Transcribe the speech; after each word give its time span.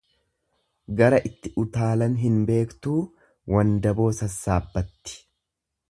Gara 1.01 1.19
itti 1.29 1.51
utaalan 1.63 2.15
hin 2.23 2.39
beektuu 2.49 2.97
wandaboo 3.57 4.09
sassaabbatti. 4.23 5.25